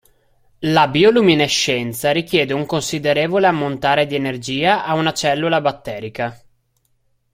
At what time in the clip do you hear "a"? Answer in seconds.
4.83-4.95